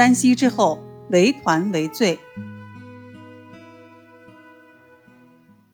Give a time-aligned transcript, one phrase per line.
[0.00, 2.18] 丹溪之后，为团为最。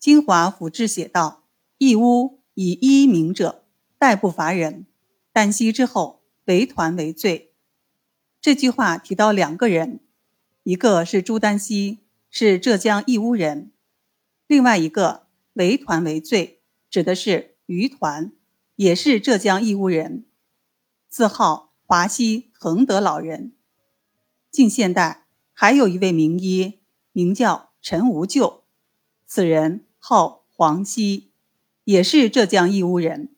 [0.00, 1.44] 金华府志写道
[1.78, 3.62] ：“义乌以一名者，
[3.98, 4.84] 代不乏人。
[5.32, 7.52] 丹夕之后，为团为最。”
[8.42, 10.00] 这句话提到两个人，
[10.64, 13.70] 一个是朱丹溪，是浙江义乌人；
[14.48, 18.32] 另外一个“为团为最”，指的是于团，
[18.74, 20.26] 也是浙江义乌人，
[21.08, 23.52] 字号华西恒德老人。
[24.56, 26.78] 近现代还有一位名医，
[27.12, 28.64] 名叫陈无咎，
[29.26, 31.30] 此人号黄熙，
[31.84, 33.36] 也是浙江义乌人。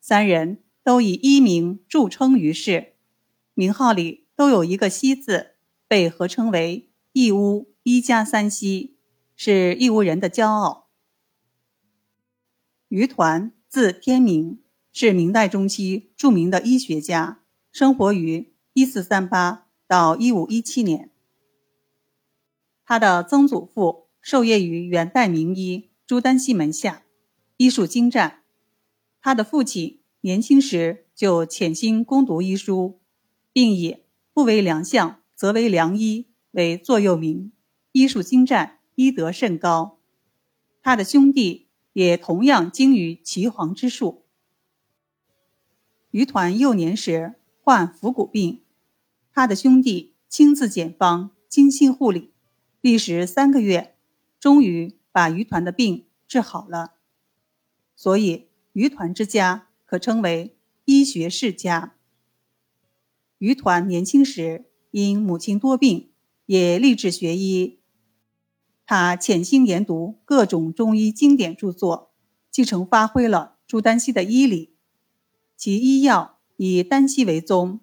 [0.00, 2.94] 三人都以医名著称于世，
[3.52, 8.96] 名号里都有一个“熙”字，被合称为“义乌一家三熙”，
[9.36, 10.88] 是义乌人的骄傲。
[12.88, 14.62] 于团，字天明，
[14.94, 19.66] 是明代中期著名的医学家，生活于一四三八。
[19.90, 21.10] 到一五一七年，
[22.84, 27.02] 他的曾祖父授业于元代名医朱丹溪门下，
[27.56, 28.44] 医术精湛。
[29.20, 33.00] 他的父亲年轻时就潜心攻读医书，
[33.52, 37.50] 并以“不为良相，则为良医”为座右铭，
[37.90, 39.98] 医术精湛，医德甚高。
[40.84, 44.24] 他的兄弟也同样精于岐黄之术。
[46.12, 48.62] 于团幼年时患腹股病。
[49.40, 52.34] 他的兄弟亲自检方，精心护理，
[52.82, 53.96] 历时三个月，
[54.38, 56.96] 终于把于团的病治好了。
[57.96, 61.94] 所以，于团之家可称为医学世家。
[63.38, 66.10] 于团年轻时因母亲多病，
[66.44, 67.78] 也立志学医。
[68.84, 72.12] 他潜心研读各种中医经典著作，
[72.50, 74.74] 继承发挥了朱丹溪的医理，
[75.56, 77.80] 其医药以丹溪为宗。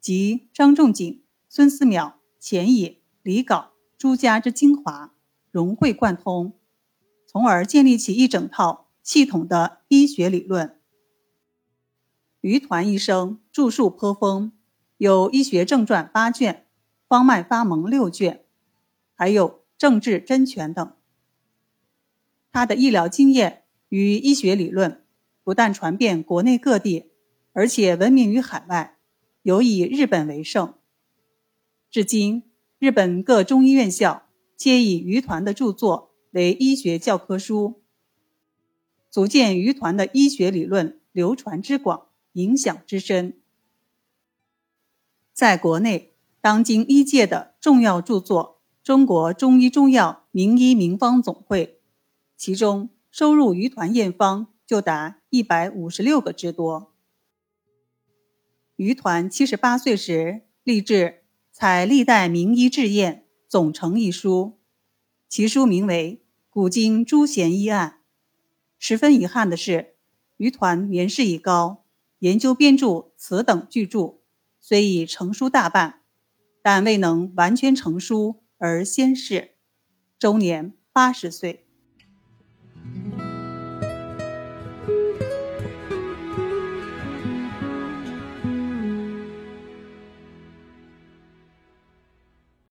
[0.00, 5.14] 及张仲景、孙思邈、钱野、李杲、朱家之精华，
[5.50, 6.52] 融会贯通，
[7.26, 10.78] 从而建立起一整套系统的医学理论。
[12.40, 14.52] 于团一生著述颇丰，
[14.96, 16.54] 有《医学正传》八卷，
[17.08, 18.44] 《方脉发蒙》六卷，
[19.14, 20.92] 还有《政治真诠》等。
[22.52, 25.04] 他的医疗经验与医学理论
[25.42, 27.10] 不但传遍国内各地，
[27.52, 28.97] 而且闻名于海外。
[29.48, 30.74] 尤以日本为盛。
[31.90, 32.42] 至今，
[32.78, 34.28] 日本各中医院校
[34.58, 37.80] 皆以于团的著作为医学教科书，
[39.08, 43.38] 足见于团的医学理论流传之广、影响之深。
[45.32, 51.66] 在国内，当今医界的重要著作《中国中医中药名医名方总会》，
[52.36, 56.92] 其中收入于团验方就达一百五十六个之多。
[58.78, 60.94] 于团七十八岁时，立志
[61.50, 64.60] 《采历代名医治验总成》一书，
[65.28, 67.88] 其书名为《古今诸贤医案》。
[68.78, 69.96] 十分遗憾的是，
[70.36, 71.86] 于团年事已高，
[72.20, 74.20] 研究编著此等巨著，
[74.60, 76.02] 虽已成书大半，
[76.62, 79.56] 但未能完全成书而先逝，
[80.20, 81.67] 终年八十岁。